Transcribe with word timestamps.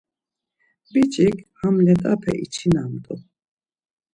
Biç̌i 0.91 1.27
ham 1.59 1.75
let̆ape 1.85 2.33
içinamt̆u. 2.45 3.13